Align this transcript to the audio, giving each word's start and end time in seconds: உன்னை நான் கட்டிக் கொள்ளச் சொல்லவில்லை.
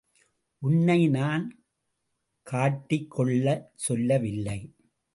உன்னை 0.61 1.07
நான் 1.07 1.45
கட்டிக் 2.47 3.11
கொள்ளச் 3.11 3.71
சொல்லவில்லை. 3.75 4.59